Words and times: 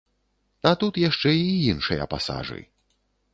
А 0.69 0.71
тут 0.83 0.97
яшчэ 1.09 1.33
і 1.41 1.51
іншыя 1.75 2.09
пасажы. 2.15 2.59